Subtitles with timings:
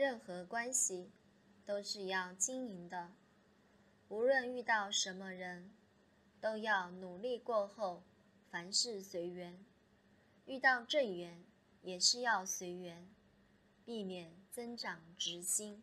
[0.00, 1.10] 任何关系
[1.66, 3.12] 都是要经营的。
[4.08, 5.70] 无论遇到什么人
[6.40, 8.02] 都要努力过后
[8.48, 9.62] 凡事随缘。
[10.46, 11.44] 遇到正缘
[11.82, 13.10] 也是要随缘
[13.84, 15.82] 避免增长执心。